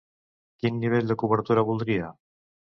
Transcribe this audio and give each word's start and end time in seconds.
Quin 0.63 0.79
nivell 0.83 1.11
de 1.11 1.17
cobertura 1.25 1.65
voldria? 1.69 2.09